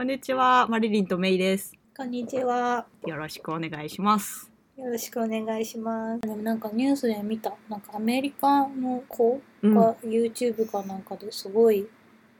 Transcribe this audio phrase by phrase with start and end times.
[0.00, 1.74] こんにちは、マリリンとメイです。
[1.94, 2.86] こんにちは。
[3.06, 4.50] よろしくお願いします。
[4.78, 6.22] よろしくお願いします。
[6.22, 7.52] でもなんかニュースで見た。
[7.68, 11.86] なんかアメリカの子うん、が YouTube かなんかですごい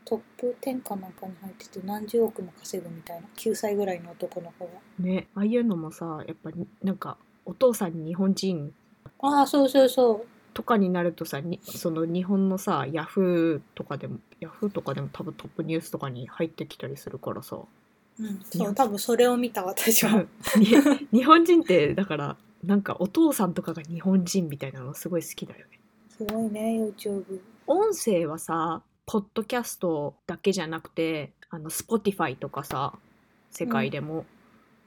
[0.06, 3.28] トップ10かなんかに入ってて何十億も稼ぐみたいな。
[3.36, 4.70] 9歳ぐらいの男の子が。
[4.98, 8.72] ね、ああいうのもさ、やっぱりなんかお父さんに日本人
[9.20, 10.26] ああ、そうそうそう。
[10.52, 17.58] とかになるとさ、にその日本のさ、ヤフーとかでも、ヤフーとかでも多分トップニュースとかに入ってきたりするからさ。
[18.18, 18.40] うん。
[18.44, 20.24] そう、多分それを見た私は。
[20.56, 20.66] に
[21.12, 25.80] 日本人ってだからなんかお父さんとかが日本人みたいなのすごい好きだよね。
[26.08, 27.40] すごいね、YouTube。
[27.66, 32.94] 音声はさポッドキャストだけじゃなくてあの Spotify とかさ
[33.50, 34.24] 世界でも、うん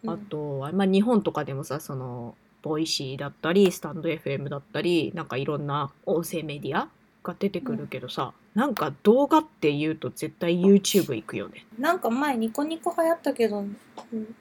[0.06, 6.90] あとは、まあ、日本とかでもさそのボイシーだったりスタンド FM だったりなんかいろんな音声メディア
[7.22, 11.66] が出てくるけどさ、なんか動画って言うと絶対 YouTube 行くよね。
[11.80, 13.78] なんか前ニコニコ流行ったけど、うん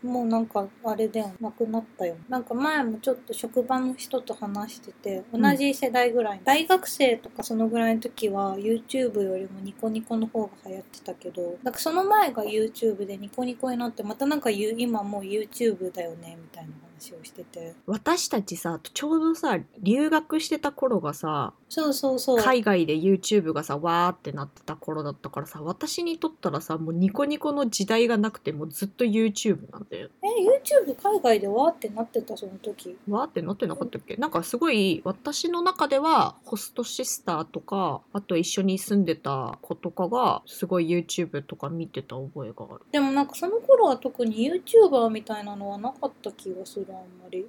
[0.03, 2.17] もうなんかあれだよ、なくなったよ。
[2.29, 17.75] なんか前もちょっと職場の人と話してて、同じ世代ぐらい、大学生とかそのぐらいの時は YouTube よりもニコニコの方が流行ってたけど、なんかその前が YouTube でニコニコになって、またなんかゆ今もう YouTube だよね、みたいな話をしてて。
[17.87, 22.39] 私たちさちょうどさ留学してた頃がさそうそうそう。
[22.39, 30.11] 海外で YouTube がさわーってなってた頃だったからさ私にとったらさもうニコニコの時代がなくてもうずっと YouTube なんだよ。
[30.23, 32.97] え、YouTube 海外でわーってなってた、その時？
[33.09, 34.17] わーってなってなかったっけ？
[34.17, 42.85] なんかすごい私の中ではホストシスターとかあと一緒に住んでた子とかがすごい YouTube とか見てた覚えがある。
[42.93, 47.47] でもなんかその頃は特に YouTuber みたいなのはなかった気がする、あんまり。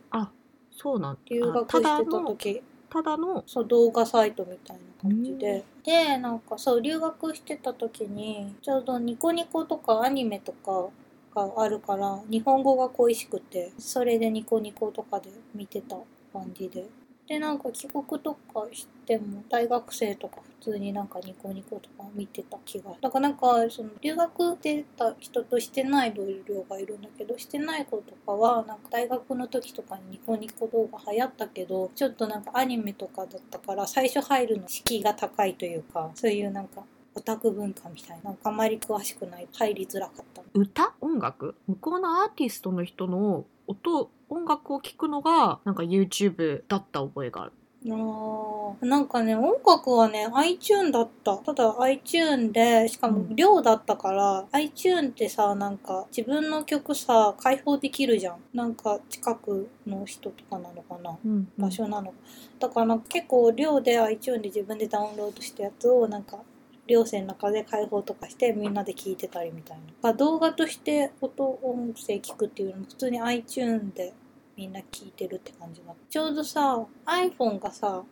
[0.75, 10.89] そうなん留学してたの時ただのそう動画サイトみたいな感じで、でなんかそう留学してた時にちょうどニコニコとかアニメとか
[11.35, 15.95] があるから日本語が恋しくてそれでニコニコとかで見てた
[16.31, 16.85] 感じで
[17.27, 36.84] でなんか帰国とかしても大学生とか普通になんかニコニコとか見てた気がだからなんかその留学してた人としてない同僚がいるんだけどしてない子とかはなんか大学の時とかにニコニコ動画流行ったけどちょっとなんかアニメとかだったから最初入るの敷居が高いというかそういうなんか
[37.16, 38.35] オタク文化みたいな。
[38.44, 39.47] あまり詳しくない。
[39.53, 40.41] 入りづらかった。
[40.53, 40.94] 歌？
[41.01, 41.56] 音楽？
[41.68, 47.52] 向こうのアーティストの人の音音楽を聴くのがなんか YouTube だった覚えがある。
[47.85, 48.85] あー。
[48.85, 51.38] なんかね音楽はね iTune だった。
[51.38, 53.35] ただ iTune でしかもうん。
[53.35, 58.38] 量だったから、iTune ってさなんか自分の曲さ開放できるじゃん。
[58.53, 61.18] なんか近くの人とかなのかな？
[61.23, 62.13] うん場所なの、
[62.59, 66.40] だから結構量で iTune で自分でダウンロードしたやつをなんか
[66.88, 69.83] 寮生の中で開放とかしてみんなで聞いてたりみたいな。
[70.01, 74.13] ま動画として音音声聞くっていうのも普通に iTune で
[74.55, 78.03] みんな聞いてるって感じだちょうどさ iPhone がさ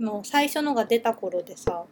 [0.00, 1.84] の最初のが出た頃でさ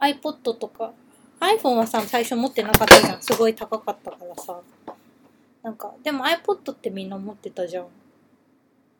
[0.00, 0.92] iPod とか
[1.40, 3.22] iPhone はさ最初持ってなかったじゃん。
[3.22, 4.60] すごい高かったからさ。
[5.62, 7.86] なんかでも iPod ってみんな持ってたじゃん。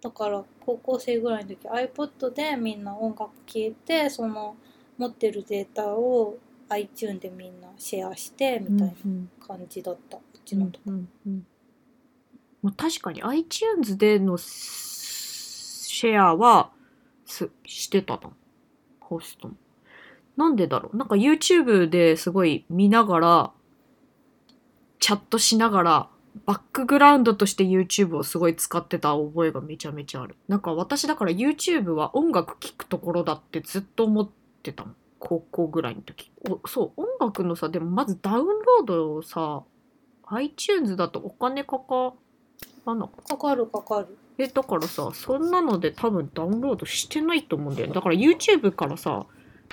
[0.01, 4.57] だから高校生ぐらいの時 iPod でみんな音楽聴いてその
[4.99, 6.37] 持ってるデータを
[6.69, 8.95] iTune でみんなシェアしてみたいな
[9.47, 11.47] 感じだった、うちのとこ、うんうん
[12.63, 16.71] まあ、確かに iTunes でのシェアは
[17.25, 18.31] すしてたな。
[19.01, 19.55] ホストも。
[20.37, 20.97] なんでだろう。
[20.97, 23.53] なんか YouTube ですごい見ながら
[24.99, 26.09] チャットしながら
[26.47, 30.37] バックグラウンドとして YouTube をすごい使ってた覚えがめちゃめちゃある。
[30.49, 34.29] なんか私だから YouTube は音楽聴くところだってずっと思っ
[34.63, 36.31] てたもん高校ぐらいの時。
[36.49, 39.63] おそう音楽のさでもまずダウンロードをさ
[40.27, 42.13] iTunes だとお金かか
[42.85, 44.17] かったかかるかかる。
[44.39, 47.95] えだからさそんなので多分ダウンロードしてないと思うんだよね。
[47.95, 49.27] だから YouTube からさ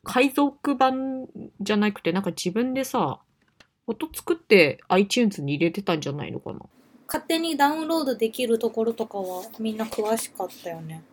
[0.03, 1.27] 海賊版
[1.61, 3.19] じゃなくてなんか自分でさ
[3.87, 6.59] 音作って iTunes に入れてたんじゃないのかな？
[7.07, 11.03] 勝手にダウンロードできるところとかはみんな詳しかったよね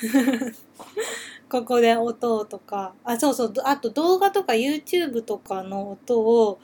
[1.48, 2.94] ここで音とか。
[3.04, 3.52] あそうそう。
[3.64, 6.58] あと動画とか YouTube とかの音を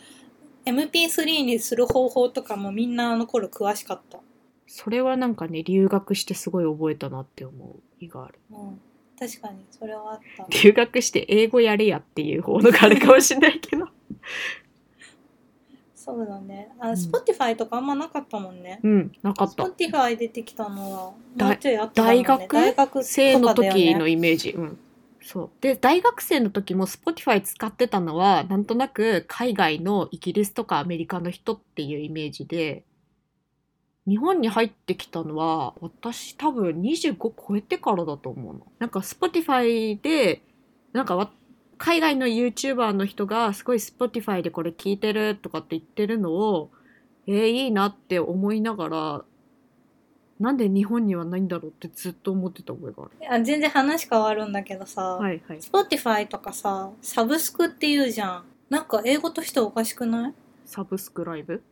[0.64, 4.18] MP3 にする方法とかもみんなあの頃詳しかった。
[4.66, 8.38] それはなんかね留学してすごい覚えたなって思う意がある。
[8.50, 8.80] うん。
[9.18, 9.64] 確かに。
[9.70, 10.46] それはあった。
[10.62, 13.79] 留学して英語やれやっていう方のがあるかもしれないけど
[16.02, 16.70] そうだね。
[16.80, 16.94] あ、うん。
[16.94, 18.80] Spotify とかあんまなかったもんね。
[18.82, 19.64] うんなかった。
[19.64, 24.78] Spotify 出てきたのはもだうちょいあったかも、ね、大学大学生の時のイメージ、うん。
[25.22, 25.50] そう。
[25.60, 32.84] で、大学生の時も Spotify 使ってたのは、なんとなく海外のイギリスとかアメリカの人っていうイメージで、
[34.08, 38.66] 日本に入ってきたのは、私多分25超えてからだと思うの。
[38.78, 40.40] なんか Spotify で、
[40.94, 41.30] なんかわ
[41.82, 46.70] 海外の YouTuber の人がすごい Spotify でこれ聞いてるとかって言ってるのを、
[47.26, 49.24] えー、いいなって思いながら、
[50.38, 53.34] なんで日本にはないんだろうってずっと思ってた覚えがある。
[53.34, 55.58] あ全然話変わるんだけどさ、はいはい。
[55.60, 58.44] Spotify とかさ、サブスクって言うじゃん。
[58.68, 60.34] なんか英語としておかしくない？
[60.66, 61.62] サブスクライブ？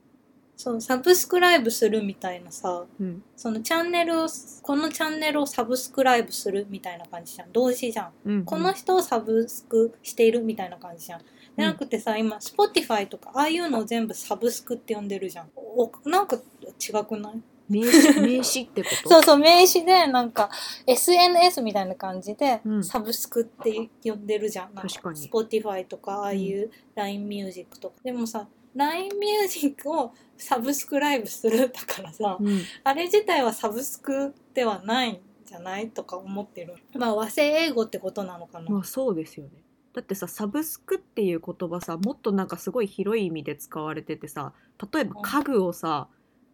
[0.61, 3.23] そう、サブスクライブするみたいなさ、うん。
[3.37, 4.27] そのチャンネルを、
[4.63, 7.53] このチャンネルをサブスクライブするみたいな感じじゃん。
[7.53, 8.13] 動詞じゃん。
[8.25, 11.21] うん、この人をサブスクしているみたいな感じじゃん。
[11.57, 15.51] じゃなくてさ、今、Spotify とか、ああいうのを全部サブスクって呼んでるじゃん。
[15.55, 17.41] おなんか違くない？
[17.69, 19.09] 名詞、 名詞ってこと？
[19.11, 20.51] そうそう、名詞で、なんか、
[20.89, 24.75] SNS みたいな感じでう、んサブスクって呼んでるじゃん。
[24.75, 27.95] なん確かに Spotify とか、ああいう LINE Music とか。
[28.03, 32.61] でもさ、LINE Music をサブスクライブするだからさ、うん。
[32.85, 36.75] あれ自体はサブスクではないんじゃないとか思ってる。
[36.95, 38.71] まあ和製英語ってことなのかな。
[38.71, 39.51] まあそうですよね。
[39.95, 44.53] だってさ、サブスクっていう言葉さ、もっとなんかすごい広い意味で使われててさ、
[44.93, 46.09] 例えばうん家具をさ、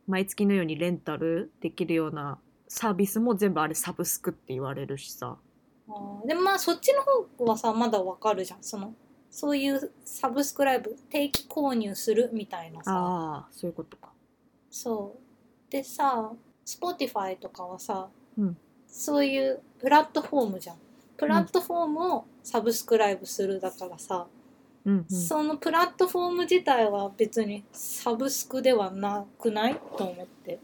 [0.07, 2.39] 毎月のようにレンタルできるような
[2.69, 5.37] サービスも全部あれサブスクって言われるしさ。
[5.89, 8.95] あーでもまあそっちの方はさまだわかるじゃんその
[9.35, 12.93] そういうサブスクライブ定期購入するみたいなさ。
[12.95, 14.13] ああ、そういうことか。
[14.71, 15.73] そう。
[15.73, 16.31] でさ
[16.65, 18.07] Spotify とかはさ、
[18.39, 18.57] うん。
[18.87, 20.77] そういうプラットフォームじゃん。
[21.17, 24.29] プラットフォームをサブスクライブするだからさ、
[24.85, 25.05] うんうん。
[25.11, 30.61] そのプラットフォーム自体は別にサブスクではなくないと思って。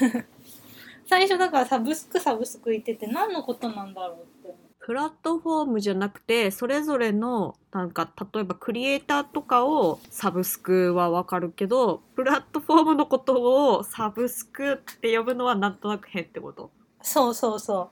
[1.04, 4.43] 最初だからサブスクサブスク言ってて何のことなんだろうっ
[4.86, 16.70] プラットフォームじゃなくて、それぞれの、なんか、例えばクリエイターとかをサブスクはわかるけど、プラットフォームのことをサブスクって呼ぶのはなんとなく変ってこと？
[17.00, 17.90] そうそうそ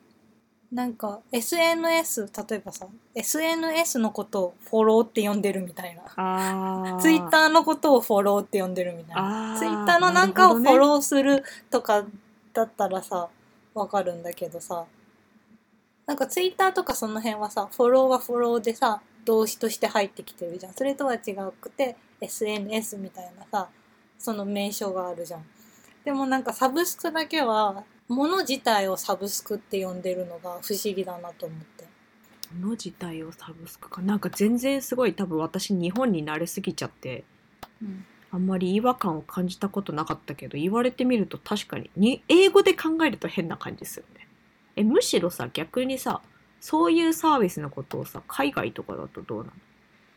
[0.70, 0.74] う。
[0.74, 6.02] なんか SNS、例えばさ、SNS のことをフォローって呼んでるみたいな。
[6.16, 9.56] あツイッターのことをフォローって呼んでるみたいな。
[9.58, 12.04] ツイッターのなんかをフォローするとか
[12.52, 13.30] だったらさ、
[13.72, 14.84] わかるんだけどさ。
[16.06, 20.74] なんかツイッターとかその辺はさ、フォローはフォローでさ、動詞として入ってきてるじゃん。
[20.74, 23.68] それとは違くて、SNS みたいなさ、
[24.18, 25.44] その名称があるじゃん。
[26.04, 31.84] でもなんかサブスクだけは、物自体をサブスクって呼んでるのが不思議だなと思って。
[32.60, 37.24] の自体をサブスクかなんか全然すごい多分私日本に慣れすぎちゃって
[37.80, 38.04] うん。
[38.34, 44.21] あんまり違和感を感じたことなかったけど言われてみると確かにに英語で考えると変な感じですよね
[44.76, 46.20] えむしろさ逆にさ
[46.60, 49.52] そういうサービスのことをさ海外とかだとどうなの？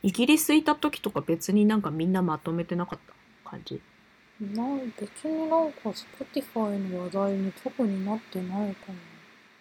[0.03, 2.99] イギリスいた時とか別になんかみんなまとめてなかっ
[3.43, 3.49] た？
[3.49, 3.81] 感じ？
[4.39, 8.91] なん別になんか Spotify の話題に特になってないか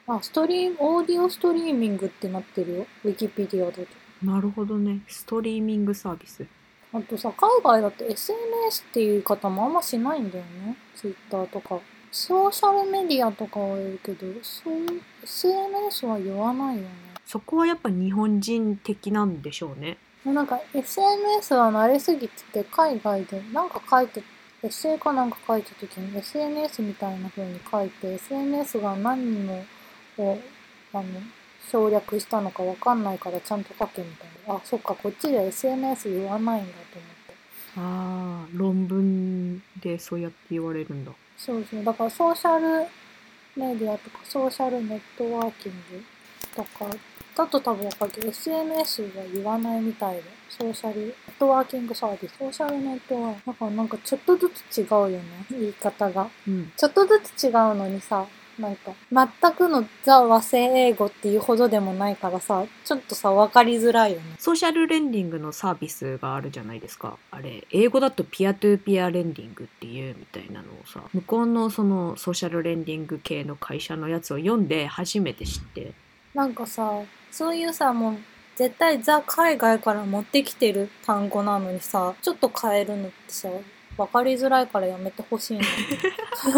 [0.06, 0.16] な。
[0.16, 2.86] あ、ストリーム、オーディオストリーミングってなってるよ。
[3.04, 3.86] ウィキペディアだと。
[4.22, 6.46] なるほどねストリーミングサービス
[6.92, 10.76] あとさ、海外だと SNS っていう言い方もあんましないんだよね。
[10.94, 11.80] Twitter とか。
[12.14, 14.74] ソーシャルメディアとかは言うけど、そう
[15.24, 16.88] SNS は言わないよね。
[17.26, 24.22] そこはやっぱ日本人的なんでしょうねもうなんか SNS は慣れすぎてて、海外でなんか書いて、
[24.62, 29.64] エッセイかなんか書いた時に SNS みたいな風に書いて、SNS が何の
[30.18, 30.38] を、
[30.92, 31.04] あの、
[31.68, 34.54] 省略したのかわかんないからちゃんと書けみたいな。
[34.54, 37.34] あ、そっか、こっちで SNS 言わないんだと思って。
[37.76, 41.84] ああ論文でそうやって言われるんだそうそう。
[41.84, 42.88] だからソーシャル
[43.56, 46.02] メディアとかソーシャルネットワーキング
[46.54, 46.86] とか
[47.36, 50.22] だと多分わかるけど SNS は言わないみたいで。
[50.48, 52.38] ソーシャルネットワーキングサービス。
[52.38, 53.46] ソーシャルネットワーク。
[53.46, 55.22] だからなんかちょっとずつ違うよね。
[55.50, 56.28] 言い方が。
[56.46, 58.26] うんちょっとずつ違うのにさ、
[58.58, 64.36] なんか全くのザ和製英語っていうほどでもないからさ、ちょっとさ、わかりづらいよね。
[64.38, 67.18] ソーシャルレンディングのサービスがあるじゃないですか。
[67.30, 75.92] あれ、英語だとピアトゥーピアレンディングっていうみたいなのをさ、向こうのそのソーシャルレンディング系の会社のやつを読んで初めて知って、
[76.34, 78.16] なんかさ、そういうさ、もう、
[78.56, 83.48] 絶対ザ海外から持ってきてる単語なのにさ、ちょっと変えるのってさ、
[83.96, 86.50] 分かりづらいからやめてほしいんだけ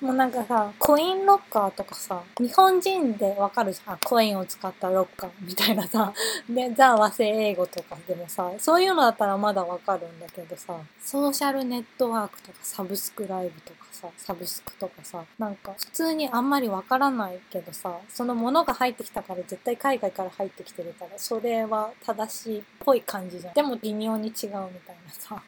[0.00, 3.94] どもうなんかさコインロッカーとかさ日本人で分かるじゃん。
[3.94, 6.12] あコインを使ったロッカーみたいなさ。
[6.48, 7.96] でザ和製英語とか。
[8.06, 23.54] でもさそういうのだったらまだ分かるんだけどさソーシャルネットワークとかサブスクライブとかさサブスクとかさなんか普通にあんまり分からないけどさそのものが入ってきたから絶対海外から入ってきてるからそれは正しいっぽい感じじゃん。
[23.54, 25.42] でも微妙に違うみたいなさ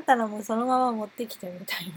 [0.00, 1.92] ったらもうそのまま持ってきてみたいな。